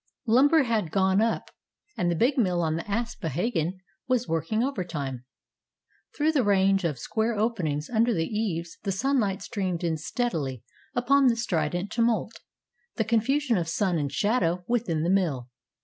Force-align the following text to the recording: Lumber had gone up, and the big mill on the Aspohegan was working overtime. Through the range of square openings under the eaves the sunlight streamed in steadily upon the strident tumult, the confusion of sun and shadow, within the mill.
Lumber 0.25 0.63
had 0.63 0.89
gone 0.89 1.21
up, 1.21 1.51
and 1.95 2.09
the 2.09 2.15
big 2.15 2.35
mill 2.35 2.63
on 2.63 2.75
the 2.75 2.89
Aspohegan 2.91 3.81
was 4.07 4.27
working 4.27 4.63
overtime. 4.63 5.25
Through 6.17 6.31
the 6.31 6.43
range 6.43 6.83
of 6.83 6.97
square 6.97 7.37
openings 7.37 7.87
under 7.87 8.11
the 8.11 8.25
eaves 8.25 8.79
the 8.81 8.91
sunlight 8.91 9.43
streamed 9.43 9.83
in 9.83 9.97
steadily 9.97 10.63
upon 10.95 11.27
the 11.27 11.35
strident 11.35 11.91
tumult, 11.91 12.39
the 12.95 13.05
confusion 13.05 13.57
of 13.59 13.69
sun 13.69 13.99
and 13.99 14.11
shadow, 14.11 14.63
within 14.67 15.03
the 15.03 15.11
mill. 15.11 15.49